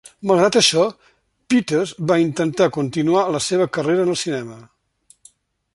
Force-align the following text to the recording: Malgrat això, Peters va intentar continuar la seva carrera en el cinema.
Malgrat 0.29 0.55
això, 0.59 0.85
Peters 1.53 1.93
va 2.11 2.17
intentar 2.23 2.71
continuar 2.79 3.27
la 3.37 3.45
seva 3.49 3.69
carrera 3.79 4.07
en 4.07 4.15
el 4.15 4.21
cinema. 4.23 4.61